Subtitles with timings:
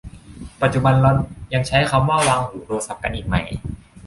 [0.61, 1.11] ปัจจุบันเรา
[1.53, 3.35] ยังใช้คำว่าวางหูโทรศัพท์กันอีกไหม